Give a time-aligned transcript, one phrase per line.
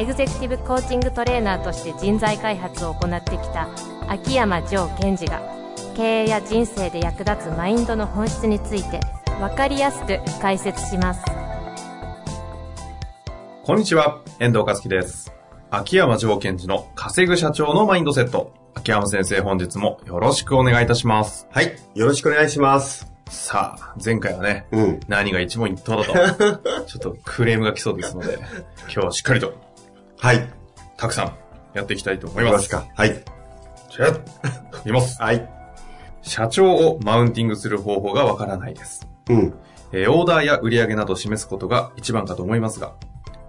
[0.00, 3.68] エグゼクティブコーチングトレーナーとして人材開発を行ってきた
[4.08, 5.42] 秋山城賢治が
[5.94, 8.98] 経営や人生で役立つマインドの本質について
[9.38, 11.22] 分かりやすく解説します
[13.62, 15.34] こんにちは、遠藤和樹です。
[15.70, 18.54] 秋山城賢治の稼ぐ社長のマインドセット。
[18.74, 21.46] 秋山先生、本日もよろしくお願いいたします。
[21.50, 21.76] はい。
[21.94, 23.12] よろしくお願いします。
[23.30, 25.00] さあ、前回はね、うん。
[25.06, 28.38] 何が一問一答だと、 ちょっとクレームが来そうですので、
[28.82, 29.54] 今日はしっかりと、
[30.20, 30.48] はい。
[30.96, 31.34] たくさん
[31.74, 32.52] やっていきたいと思いいま。
[32.52, 32.86] ますすか。
[32.94, 33.24] はい。
[33.90, 35.20] じゃあ、いきます。
[35.20, 35.48] はい。
[36.22, 39.08] 社長をマウンティングする方法がわからないです。
[39.30, 39.54] うん。
[39.92, 42.94] えーオーダーや売上などを示すことが一番かと思いますが、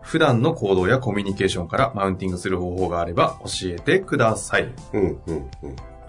[0.01, 4.73] 普段の行動やコミュニケーションからマウンティングする方法があれば教えてください。
[4.93, 5.19] うん。
[5.27, 5.49] うん。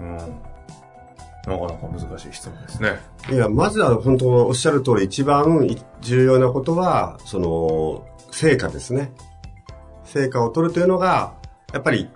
[0.00, 0.16] うん。
[0.16, 0.30] なか
[1.46, 3.00] なか難しい質問ですね。
[3.30, 3.34] うん。
[3.34, 5.68] いや、まずは本当おっしゃる通り一番
[6.00, 9.12] 重要なことは、その、成果ですね。
[10.12, 11.34] 成果を取るというのが、
[11.72, 12.10] やっぱり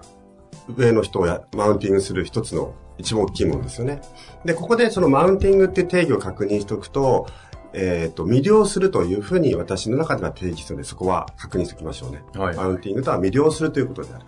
[0.76, 4.00] 上の人をやマウンティングする一つの一番大きいものですよね。
[4.44, 7.26] で、ここでそのマウンティングって定義を確認しておくと、
[7.72, 12.22] えっ、と、魅了するというふうに私の中では定義するので、そこは確認しておきましょうね。
[12.34, 14.24] はいマウンティングとは魅了するということである。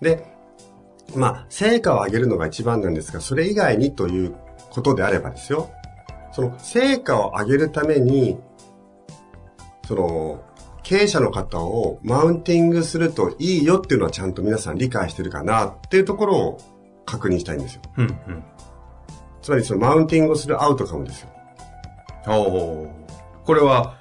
[0.00, 0.32] で、
[1.14, 4.34] まあ、成果を上げるのが一番なんですが、それ以外にという
[4.70, 5.70] ことであればですよ。
[6.32, 8.38] その成果を上げるために、
[9.86, 10.42] その、
[10.82, 16.58] 経営者の方をマウンティングするといいよっていうのはちゃんと皆さん理解してるかなっていうところを
[17.06, 17.82] 確認したいんですよ。
[17.96, 18.44] うん、うん。
[19.40, 21.28] つまりそのマウンティングをするアウトカムですよ。
[22.26, 22.90] おー
[23.44, 23.96] これは、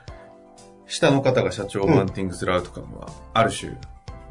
[0.85, 3.75] 下の方が社長をマウンティングするアウトカムは、ある種、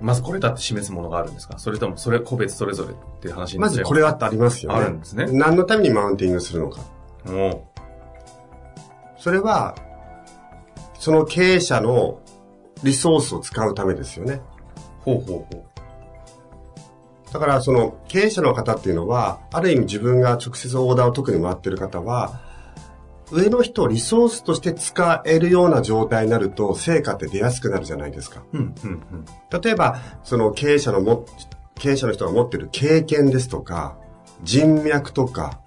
[0.01, 1.59] まずこれだって示すものがあるんですか？
[1.59, 4.79] それとも、それ個別それぞれっていう話になまっちゃいずこれはってありますよね。
[4.79, 6.81] あるんですね何のためにマウンティングするのか。
[7.27, 7.65] お
[9.19, 9.75] それは、
[10.99, 12.20] その経営者の
[12.83, 14.41] リソースを使うためですよね。
[15.01, 15.65] ほうほうほ
[17.33, 22.41] だからその経営者の方っていうのは、ある意味自分が直接オーダーを特に回ってる方は、
[23.31, 28.43] 上の人をリソースとして使えるような状態になると成果って出やすくなるじゃないですか。
[28.53, 28.59] う。
[28.59, 29.61] うん、うん、うん。
[29.63, 31.25] 例えば、その経営者のも、
[31.77, 33.97] 経営者の人が持ってる経験ですとか、
[34.43, 35.61] 人脈とか、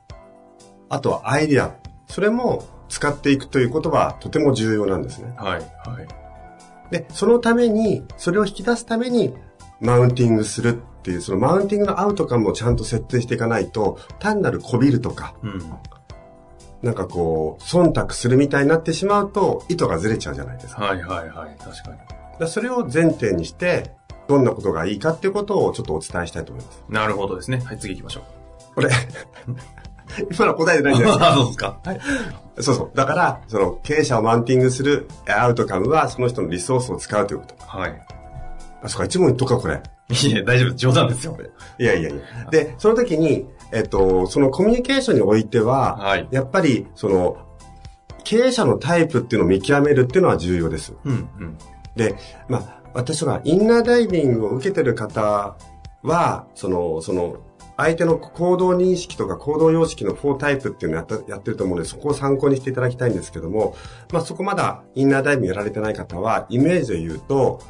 [0.90, 1.75] あとはアイディア、
[2.07, 5.34] それも使っていくということはとても重要なんですね。
[5.38, 6.22] はい、はい。
[6.92, 9.34] で、そのために、それを引き出すために、
[9.80, 15.74] マウンティングするっていう、そのマウンティングのアウトカムをちゃんと設定していかないと、単なるこびるとか、うん。
[16.82, 20.84] なんかこう、忖度するみたいになってしまうと、意図がずれちゃうじゃないですか。
[20.84, 21.56] はい、はい、はい。
[21.58, 21.98] 確かに。
[22.40, 23.92] だそれを前提にして、
[24.28, 26.84] どんなことがいいかっていうことをちょっとお伝えしたいと思います。
[26.90, 27.62] なるほどですね。
[27.66, 28.76] はい、次行きましょう。
[28.76, 28.90] これ、
[30.31, 31.29] 今の答えてないんじゃないですか。
[31.31, 31.79] あ、そうですか。
[31.84, 32.00] はい。
[32.59, 32.91] そうそう。
[32.94, 37.56] だから、その経営者をマウンティングするアウトカムは、その人のリソースを使うということ。
[37.66, 38.01] はい。
[38.84, 39.81] あ、そうか、一問一答か、これ。
[40.09, 40.75] いや、大丈夫。
[40.75, 41.38] 冗談ですよ。
[41.79, 42.22] いやいやいや。
[42.52, 47.38] で、その時に、えっと、そのコミュニケーションにおいては、はいやっぱり、その、
[48.23, 50.94] 経営者のタイプっていうのを見極めるっていうのは重要です。
[51.03, 51.57] うん、うん。
[51.96, 52.16] で、
[52.47, 55.56] まあ、私がインナーダイビングを受けてる方
[56.03, 57.38] は、その、その、
[57.75, 63.75] 相手の行動認識とか行動様式の4タイプっていうのをやったやってると思うので、そこを参考にしていただきたいんですけども、
[64.11, 67.61] まあ、そこまだインナーダイビングやられてない方は、イメージで言うと、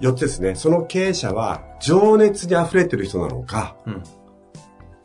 [0.00, 0.54] 4つですね。
[0.54, 4.02] その経営者は情熱に溢れてる人なのか、うん。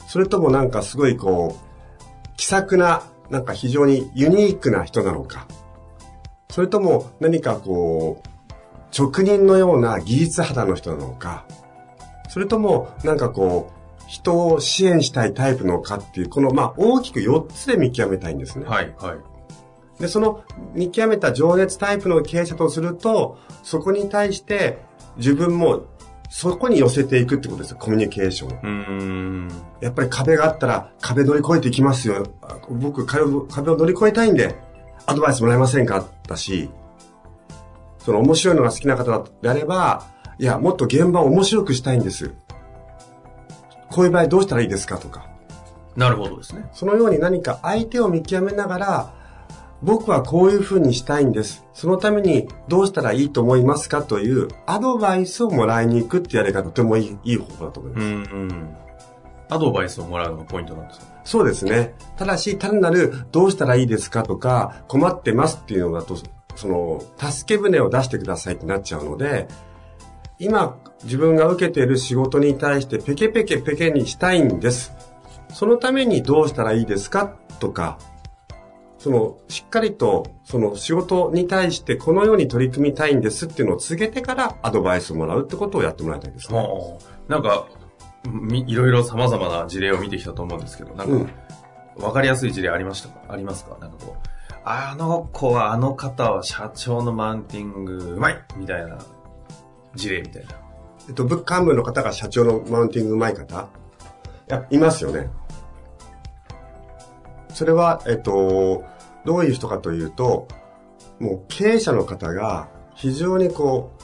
[0.08, 5.48] それともなんかすごいこう、気さくな、なんか非常にユニークな人なのか。
[6.52, 8.30] それとも何かこう、
[8.92, 11.46] 職人のような技術肌の人なのか。
[12.30, 13.83] それともなんかこう、
[14.14, 18.66] 人を支援したいタイプのかっていう、このまあ大きく4つで見極めたいんですね。
[18.66, 19.18] はい、はい。
[20.00, 20.44] で、その
[20.76, 24.78] 見極めた情熱タイプの経営者とすると、そこに対して
[25.18, 25.86] 自分も
[26.30, 29.50] そこに寄せていくってことですよ、コミュニケーション。
[29.82, 32.28] やっぱり壁があったら壁乗り越えていきますよ。
[32.44, 34.56] あ僕壁を、壁を乗り越えたいんで、
[35.08, 36.06] アドバイスもらえませんか？
[36.28, 36.70] だし、
[37.98, 40.06] その面白いのが好きな方であれば、
[40.38, 42.32] いや、もっと現場を面白くしたいんです。
[43.94, 45.28] こういう場合どうしたらいいですかとか。
[45.96, 46.68] なるほどですね。
[46.74, 49.14] そのように何か相手を見極めながら、
[49.84, 51.64] 僕はこういうふうにしたいんです。
[51.74, 58.06] そのためにどうしたらいいと思いますかというアドバイスをもらいに行くってやり方がとてもいいいい方法だと思います。
[58.06, 58.76] うんうん。
[59.50, 61.06] アドバイスをもらうのがポイントなんですか？
[61.26, 61.94] そうですね。
[62.18, 66.18] ただし、単なるどうしたらいいですかとか困ってますっていうのだと、
[66.56, 69.48] その、助け舟を出してくださいってなっちゃうので、
[70.40, 74.94] 今自分が受けている仕事に対してペケペケペケにしたいんです。
[75.54, 77.36] そのためにどうしたらいいですか？
[77.60, 78.00] とか、
[78.98, 83.46] その、しっかりと、その仕事に対してこのように取り組みたいんです。
[83.46, 85.44] っていうのを告げてからアドバイスをもらう。
[85.44, 86.52] ってことをやってもらいたいです。
[86.52, 86.58] ね。
[86.58, 86.98] は
[87.30, 87.68] あ、なんか、
[88.26, 91.30] みいろいろ様々な事例を見てきたと思うんですけど、なんうん。
[92.12, 93.22] かりやすい事例ありましたか？
[93.30, 93.78] ありますか？
[93.80, 94.28] なんかこう、
[94.64, 98.42] あの子は、あの方は社長のマウンティングうまい！
[98.56, 98.98] みたいな
[99.96, 100.52] 事例みたいな。
[101.08, 103.68] えっと、部幹部の方が社長のマウンティングうまい方？
[104.50, 105.30] いや、いますよね。
[107.50, 108.84] それは、えっと、
[109.26, 110.48] どういう人かというと、
[111.20, 114.04] もう経営者の方が非常にこう、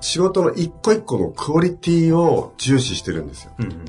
[0.00, 3.52] 仕事の一個一個のクオリティを重視してるんですよ。
[3.58, 3.84] うんうん。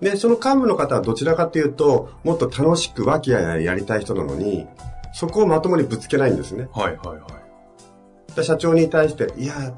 [0.00, 4.66] で、その幹部の方はどちらかというと、もっと楽しく和気あいあいやりたい人なのに、
[5.12, 6.68] そこをまともにぶつけないんですね。
[6.72, 7.26] はいはいは
[8.30, 8.34] い。
[8.34, 9.74] で社長に対して、いや、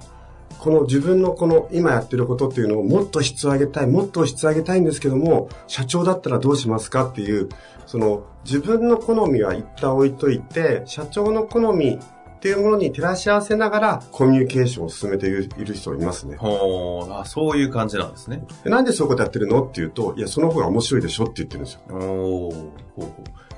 [0.64, 7.50] この自分のこの今やってることっていうのをもっと質を上げたい、もっと質を上げたいんですけども、社長だったらどうしますかっていう、
[7.84, 16.36] その自分の好みは一旦置いといて、社長の好みっていうものに照らし合わせながらコミュニケーションを進めている人いますね。
[16.36, 18.46] ほーあ、そういう感じなんですね。
[18.64, 21.80] でなんでそういうことやってるのっていうと、いや、その方が面白いでしょって言ってるんですよ。
[21.90, 23.10] おーほうほう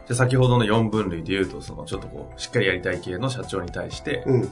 [0.06, 4.48] じゃあ先ほどの4分類で言うと、そのちょっとこう、しっかりやりたい系の社長に対して、うん。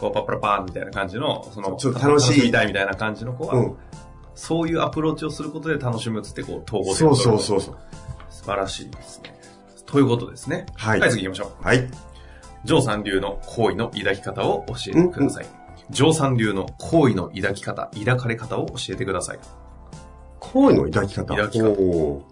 [0.00, 3.76] こうパッパラパーンみたいな感じの、その、ちょっと楽しいみたいみたいな感じの子は、うん。
[4.34, 7.76] そういうアプローチをすることで楽しむっつって、こう、統合でそうそうそうそう。
[8.28, 9.34] 素晴らしいですね。
[9.86, 10.66] ということですね。
[10.74, 11.64] はいはい、次行きましょう。
[11.64, 11.88] はい。
[12.64, 15.46] ジョーさん流の行為の抱き方を教えてください。
[15.88, 19.38] ジョーさん流の行為の抱き方、抱かれ方を教えてください。
[20.40, 21.24] 好意の抱き方？
[21.24, 22.22] 抱き方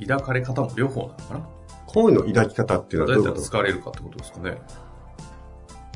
[0.00, 1.48] 抱かれ方も両方なのかな？
[1.86, 4.58] 好意の抱き方っていうのどうやったらはどういうこと使われるかってことですかね。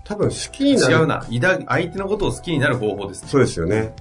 [0.06, 0.94] 多分好きになる。
[0.94, 1.26] 違うな。
[1.40, 3.28] 抱相手のことを好きになる方法ですね。
[3.28, 3.94] そうですよね。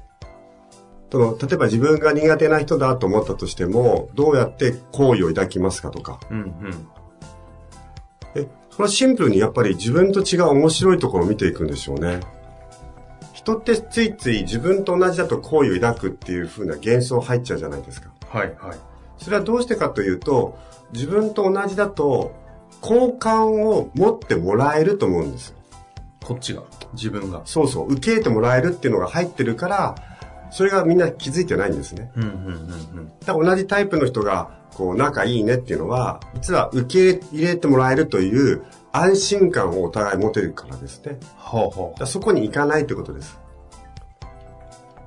[1.12, 6.20] その、例えば自分が苦手な人だと思ったとしても、どうやって好意を抱きますかとか。
[6.30, 6.88] うんうん。
[8.36, 8.50] え、こ
[8.80, 12.20] れはシンプルにやっぱり自分と違う面白いところを見ていくんでしょうね。
[13.34, 18.10] 人ってついつい自分と同じだと好意を抱くっていう風な幻想入っちゃうじゃないですか。
[18.28, 18.78] はいはい。
[19.18, 20.58] それはどうしてかというと、
[20.94, 22.34] 自分と同じだと
[22.82, 25.56] 好感を持ってもらえると思うんです。
[26.26, 26.64] こっちが、
[26.94, 27.44] 自分が。
[27.46, 29.96] そうそう、受け入れてもらえるっていうのが入ってるから、
[30.50, 32.12] それがみんな気づいてないんですね。
[32.16, 33.46] うんうんうんうん。
[33.46, 41.20] 同じタイプの人が、こう、仲いいねっていうのは、実は受け入れてもらえるという安心感をお互い持てるからですね。
[41.38, 43.40] ほうほだからそこに行かないということです。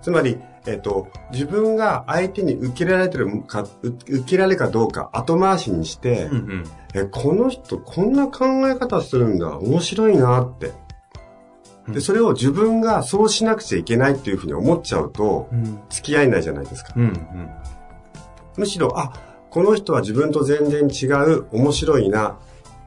[0.02, 6.30] つまり、えっ、と、自分が相手に受け入れられてるか、う受け入れられるかどうか後回しにして、う。
[6.30, 6.64] うんうん。
[6.94, 9.56] え、この人こんな考え方するんだ。
[9.58, 10.72] 面白いなって。
[11.92, 15.80] で、それを自分がそうしなくちゃいけないっていうふうに思っちゃうと、うん。
[15.88, 16.92] 付き合えないじゃないですか。
[16.96, 17.50] うんうん。
[18.56, 19.12] むしろ、あ、
[19.50, 22.36] この人は自分と全然違う、面白いな。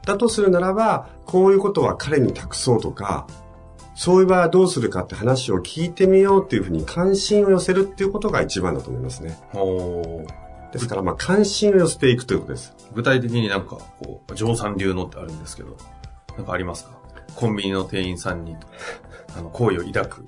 [0.06, 3.26] だとするならば、こういうことは彼に託そうとか、
[3.94, 9.38] そういう場合はどうするかって話を聞いてみようっていうふうに関心を寄せるっていうことが一番だと思いますね。
[10.72, 12.74] ですから、まあ、関心を寄せていくということです。
[12.94, 15.76] 具体的になんか、こう、上三流のってあるんですけど、
[16.36, 17.01] なんかありますか？
[17.34, 18.56] コンビニの店員さんに、
[19.36, 20.24] あの、好意を抱く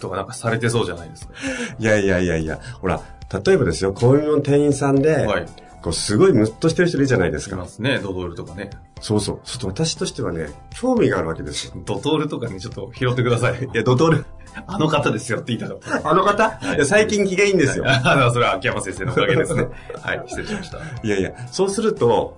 [0.00, 1.32] とかなんかされてそうじゃないですか。
[1.78, 3.00] いやいやいやいや、ほら、
[3.44, 5.46] 例えばですよ、コンビニの店員さんで、はい。
[5.82, 7.56] こうすごいムッとしてる人いるじゃないですいか。
[7.56, 8.68] ますね、ドトールとかね。
[9.00, 9.40] そうそう。
[9.44, 11.72] ちょっと私としてはね、興味があるわけですよ。
[11.86, 13.64] ドトールとかにちょっと拾ってください。
[13.64, 14.26] いや、ドトール。
[14.66, 16.10] あの方ですよって言いたかった。
[16.10, 17.84] あの方、いいや最近気がいいんですよ。
[17.84, 19.68] はいあそれは秋山先生のおかげですね。
[20.02, 20.78] はい、失礼しました。
[21.02, 22.36] いやいや、そうすると、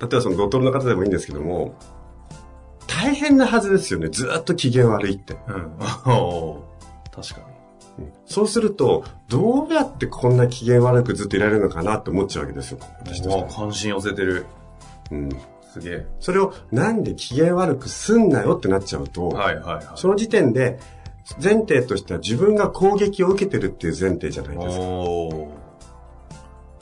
[0.00, 1.74] 例えばそのドトールの方でもいいんですけども、
[3.14, 4.08] 大変なはずですよね。
[4.08, 5.36] ずーっと機嫌悪いって。
[5.46, 5.76] うん。
[5.78, 7.54] 確か
[8.26, 12.78] そうすると、どうやってこんな機嫌悪くずっといられるのかなって思っちゃうわけですよ。
[13.04, 13.16] 私とに。
[13.16, 14.46] してはおー関心寄せてる。
[15.12, 15.28] うん。
[15.72, 16.06] すげえ。
[16.18, 19.86] それをなんで機嫌悪くすんなよってなっちゃうと、はいはいはい。
[19.94, 20.80] その時点で
[21.40, 24.84] 前提としては自分が攻撃を受けてるっていう前提じゃないですか。
[24.84, 25.48] お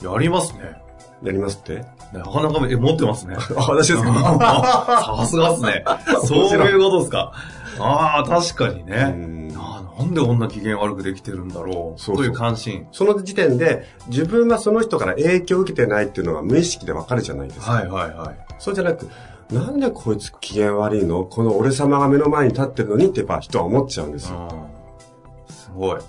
[0.01, 0.82] ーやりますね。
[1.23, 1.85] やりますって？
[2.13, 3.35] なかなか、え、持ってますね。
[3.37, 4.13] あ、 私ですか？
[5.17, 5.83] さすがっすね。
[6.25, 7.31] そういうことですか？
[7.79, 9.51] ああ、確かにね。
[9.99, 12.01] なんでこんな機嫌悪くできてるんだろう。
[12.01, 12.87] そういう関心。
[12.91, 17.71] その時点で自分はその人から影響を受けてないっていうのが無意識でわかるじゃないですか。
[17.73, 18.37] はいはいはい。
[18.59, 19.07] そうじゃなく、
[19.51, 21.23] なんでこいつ機嫌悪いの？
[21.25, 24.49] この俺様が目の前に立ってるのにってやっぱ人は思っちゃうんですよ。
[24.51, 25.99] うんすごい。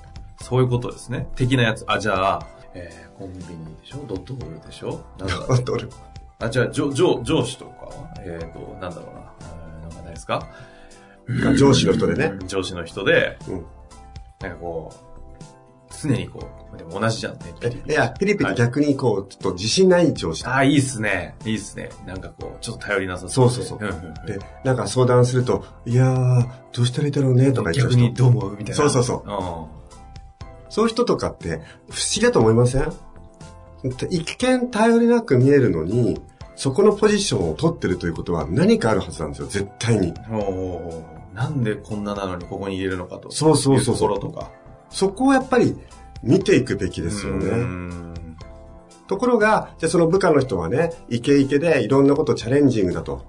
[0.42, 1.28] そういうことですね。
[1.37, 1.85] 的なやつ。
[1.87, 4.04] あ、じゃあ、えー、コンビニでしょ？
[4.07, 5.04] ドトールでしょ？
[5.19, 5.85] なんだろうどれ
[6.40, 7.87] あ、じゃあ、上上上司とか？
[7.87, 9.33] はえっ、と、なんだろうな。
[9.40, 10.47] えーなんかないですか？
[11.28, 12.38] が上司の人でね。
[12.47, 13.64] 上司の人で、うん
[14.40, 15.04] なんかこう、
[16.02, 17.54] 常にこう、でも同じじゃんね。
[17.61, 20.45] ピリピリいや、ピリピリ逆にこう、ちょっと自信ない上司。
[20.45, 21.35] ああ、いいっすね。
[21.47, 21.88] いいっすね。
[22.04, 28.00] なんかこう、ちょっと頼りなさそうそうそうでんんんで、なんか相談すると、いやー、どうしたらいいだろうね、とか言っちゃう人。
[28.00, 28.50] 逆にどう思う？
[28.50, 28.75] みたいな。
[28.75, 29.84] そうそうそううん。
[30.75, 32.93] そういう人とかって不思議だと思いません？
[34.11, 36.21] 一見頼りなく見えるのに、
[36.57, 40.12] そこのポジションを取ってるということは何かあるはずなんですよ、絶対に。
[41.33, 43.31] なんでこんななのにここに入れるのかと。
[43.31, 44.50] そうそうそういところとか。
[44.90, 45.76] そこをやっぱり
[46.25, 47.50] 見ていくべきですよね。
[47.57, 48.14] ん
[49.07, 53.25] ところが、じゃあその部下の人はね、イケイケでいろんなことチャレンジングだと。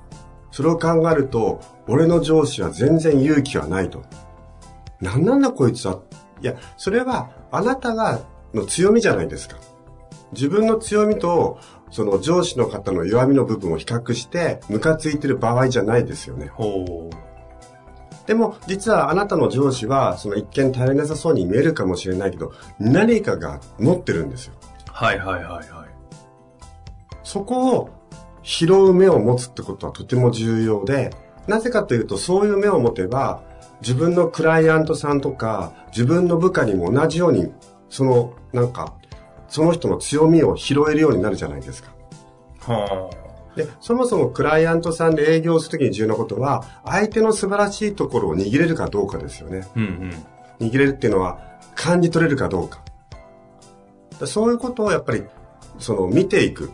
[0.50, 4.02] それを考えると、俺の上司は全然勇気はないと。
[5.00, 6.00] なんなんだこいつは。
[6.46, 8.22] いや、それはあなたが
[8.54, 9.58] の強みじゃないですか。
[10.32, 11.58] 自分の強みと、
[11.90, 16.48] その上司の方の弱みの部分を比較して、ムカついてる場合じゃないですよね。
[16.48, 18.28] ほう。
[18.28, 24.54] でも、実はあなたの上司は、その一見頼りなさそうに見えるかもしれないけど、何かが持ってるんですよ。
[24.92, 25.68] はいはいはいはい。
[27.24, 27.90] そこを
[28.44, 31.10] 拾う目を持つってことはとても重要で、
[31.48, 33.42] なぜかというとそういう目を持てば、
[33.86, 37.54] 自分のクライアントさんとか、自分の部下にも同じように、
[37.88, 38.96] その、なんか、
[39.48, 41.94] その人の強みを拾えるようになるじゃないですか。
[42.62, 43.12] は
[43.56, 49.62] で、そもそもクライアントさんで営業するときに重要なことは、相手の素晴らしいところを握れるかどうかですよね。
[49.64, 49.70] あ。
[49.76, 49.84] うん
[50.60, 50.68] うん。
[50.68, 51.40] 握れるっていうのは
[51.76, 52.82] 感じ取れるかどうか。
[54.20, 55.24] だそういうことをやっぱり、
[55.78, 56.72] その見ていく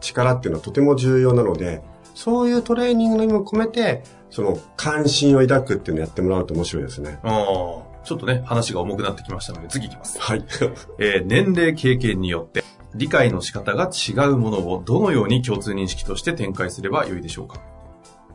[0.00, 1.82] 力っていうのはとても重要なので、
[2.14, 7.18] そういうトレーニングの意味も込めて、その関心を抱くっていうのをやってもらうと面白いですね。
[7.22, 8.04] ああ。
[8.04, 10.18] ちょっとね、話が重くなってきましたので、次いきます。
[10.20, 10.44] はい。
[10.98, 17.60] えー年齢経験によって、理解の仕方が違うものをどのように共通認識として展開すればよいでしょうか？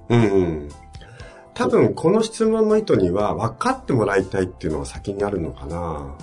[0.10, 0.70] うんうん。
[1.54, 5.78] 多分この質問の意図には分かってもらいたいっていうのが先にあるのかな。
[5.78, 6.16] は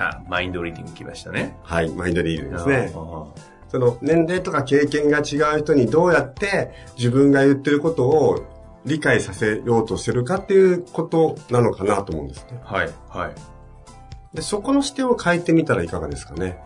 [0.00, 1.56] あ、マインドリーディング来ましたね。
[1.62, 2.92] はい、マインドリーディングですね。
[2.94, 3.24] あ
[3.68, 8.44] その年齢とか経験が違う人にどうやって自分が言ってることを
[8.84, 12.60] 理解させようとしてるかっていうことなのかなと思うんですね。
[12.64, 13.34] あはい、はい。
[14.34, 16.58] で、そこの視点を変えてみたらいかがですかね。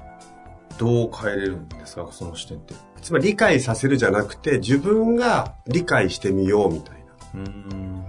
[0.79, 2.09] どう変えれるんですか？
[2.11, 2.75] その視点って。
[3.01, 6.97] つまり理解させるじゃなくて自分が理解してみようみたい
[7.35, 7.41] な。
[7.41, 8.05] うーん。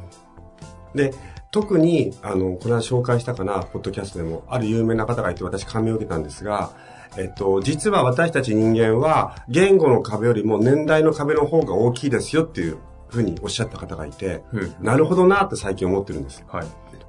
[0.95, 1.13] で、
[1.51, 6.71] 特に、あの、これは紹介したかな、ポッドキャストでも、ある有名な方がいて私感銘を受けたんですが、
[7.17, 16.47] えっと、実は私たち人間は、言語の壁よりも年代の壁の方が大きいですよっていうふうにおっしゃった方がいて、うんなるほどなって最近思ってるんですよ。
[16.49, 16.67] はい。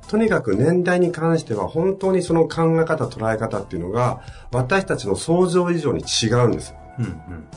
[0.08, 4.22] とにかく年代に関しては本当にその考え方、捉え方っていうのが
[4.52, 6.74] 私たちの想像以上に違うんです。
[6.98, 7.48] うん、うん。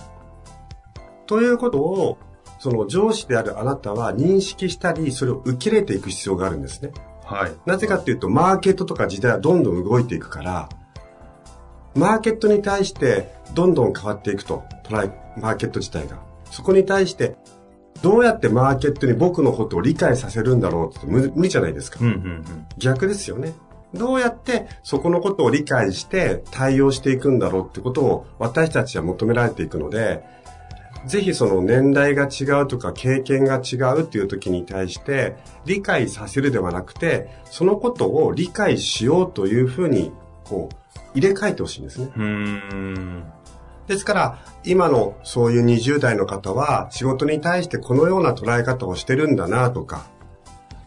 [1.28, 2.18] ということを、
[2.58, 6.92] その上司であるあなたは認識したり、それを受け入れていく必要があるんですね。
[7.24, 7.52] はい。
[7.66, 10.70] なぜかっていうと、マーケットとか時代はどんどん動いていくから、
[11.96, 16.18] マーケットに対してどんどん変わっていくと、トライ、マーケット自体が。
[16.46, 17.36] そこに対して、
[18.02, 22.08] どうやってマーケットに僕のことを理解させるんだろうって無無理じゃないですかうん、。
[22.08, 23.54] うん、逆ですよね。
[23.94, 30.24] どうやってそこのことを理解して対応していくんだろうってことを私たちは求められていくので、
[31.06, 40.12] ぜひその年代が違うとか経験が違うっていう時に対して理解させるではなくて、そのことを理解しようというふうに
[40.44, 42.12] こう入れ替えてほしいんですね。
[43.90, 50.06] ですから、今のそういう20代の方は仕事に対してこのような捉え方をしてるんだなとか、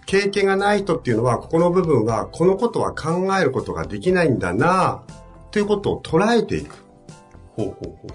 [0.06, 5.02] 経験がない人っていうのは、ここの部分は、このことは考えることができないんだな
[5.50, 6.85] ということを捉えていく。
[7.56, 8.09] ほうほうほ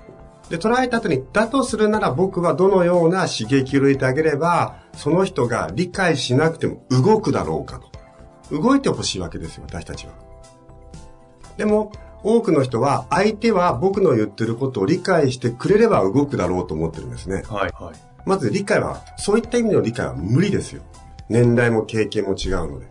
[0.47, 0.49] う。
[0.49, 8.55] で、捉えた後に、だとするなら僕はどのような刺激を入れてあげれば、その人が理解しなくても動くだろうかと。
[8.55, 10.13] 動いてほしいわけですよ、私たちは。
[11.57, 11.91] でも、
[12.27, 17.43] 多くの人は、相手は僕の言ってることを理解してくれれば動くだろうと思ってるんですね。
[17.47, 17.95] はい、はい。
[18.25, 20.81] まず理解は、そういった意味の理解は無理ですよ。
[21.29, 22.87] 年代も経験も違うので。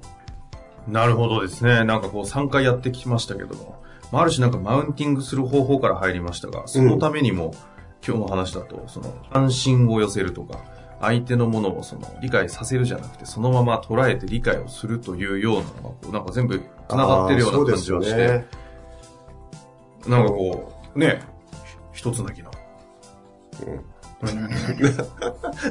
[0.89, 1.85] なるほどですね。
[1.85, 3.77] なんかこう3回やってきましたけども。
[4.11, 7.55] まあ、ある種なんかマウンティングする方法から入りましたが、そのためにも、
[8.07, 10.61] 今日の話だと、その、関心を寄せるとか、
[11.01, 18.47] 相手のものをその理解させるじゃなくて、そのまま捉えて理解をするというようななんか全部繋がってるような感じがして、ね、
[20.09, 21.23] なんかこう、ね、
[21.93, 22.51] 一つなぎの。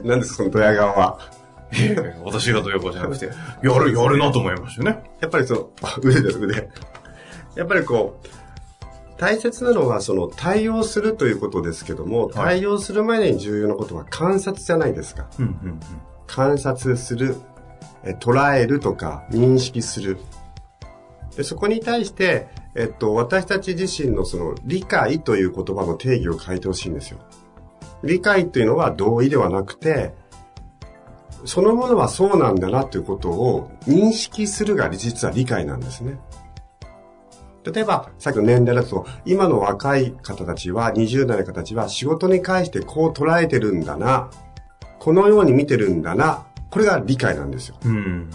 [0.03, 1.19] なんですか、そのドヤ顔は。
[2.23, 3.33] 私がどういうことじゃなくて、や
[3.77, 5.03] る、やるなと思いましたよね。
[5.19, 5.69] やっぱりその、
[6.01, 6.69] 腕です、腕。
[7.55, 8.27] やっぱりこう、
[9.17, 15.27] 大切なのはその対応するということですけども、対応する前に重要なことは観察じゃないですか。
[15.39, 15.79] うんうん
[16.27, 17.35] 観察する、
[18.03, 20.17] え捉えるとか認識する。
[21.35, 27.19] でそこに対して、えっと、私たち自身のその理解という言葉の定義を変えてほしいんですよ。
[28.03, 30.13] 理解というのは同意ではなくて、
[31.45, 36.19] そのものはそうなんだなということを認識するが実は理解なんですね。
[37.63, 44.29] 例えば、さっきの年代だと、今の若い方たちは、20代の方たちは仕事に関してこう捉えてるんだな、
[44.99, 47.77] このように見てるんだな、これが理解なんですよ。
[47.85, 47.95] うん。
[47.95, 48.29] うん。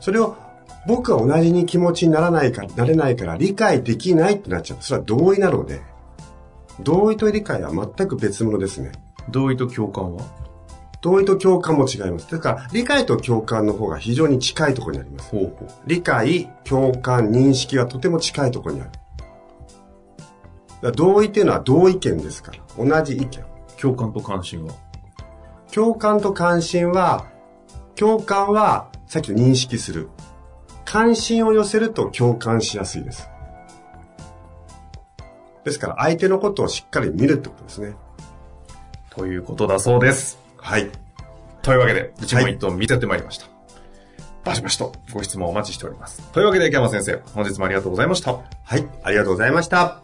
[0.00, 0.36] それを
[0.86, 4.78] 僕は同じに気持ちにならないか、なれないから理解できないってなっちゃう。
[4.80, 5.80] それは同意なので、
[6.80, 8.92] 同意と理解は全く別物ですね。
[9.30, 10.24] 同意と共感は？
[11.00, 12.30] 同意と共感も違います。
[12.30, 15.30] だから、理解と共感の方が非常に近いところにあります。
[15.30, 15.68] ほうほう。
[15.86, 18.90] 理解、共感、認識がとても近いところにある。
[20.92, 22.58] 同意っていうのは同意見ですから。
[22.76, 23.44] 同じ意見。
[23.80, 24.74] 共感と関心は？
[25.72, 27.26] 共感と関心は、
[27.96, 30.08] 共感はさっきの認識する。
[30.92, 33.30] 関心を寄せると共感しやすいです。
[35.64, 37.94] ですから相手のことをしっかり見るってことですね。
[39.08, 40.38] ということだそうです。
[40.58, 40.90] はい。
[41.62, 43.46] というわけで、一問一答見せてまいりました。
[44.44, 46.30] バシバシとご質問お待ちしております。
[46.30, 48.32] というわけで、池山先生、本日もありがとうございました。
[48.62, 48.86] はい。
[49.02, 50.02] ありがとうございました。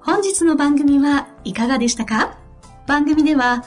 [0.00, 2.38] 本日の番組はいかがでしたか？
[2.86, 3.66] 番組では